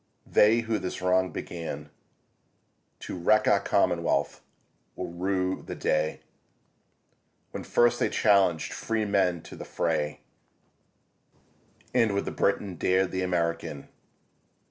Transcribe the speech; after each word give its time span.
They 0.25 0.61
who 0.61 0.79
this 0.79 0.99
wrong 0.99 1.31
began 1.31 1.91
To 3.01 3.15
wreck 3.15 3.47
our 3.47 3.59
commonwealth, 3.59 4.41
will 4.95 5.11
rue 5.11 5.61
the 5.61 5.75
day 5.75 6.21
When 7.51 7.63
first 7.63 7.99
they 7.99 8.09
challenged 8.09 8.73
freemen 8.73 9.43
to 9.43 9.55
the 9.55 9.63
fray, 9.63 10.21
And 11.93 12.15
with 12.15 12.25
the 12.25 12.31
Briton 12.31 12.77
dared 12.77 13.11
the 13.11 13.21
American. 13.21 13.89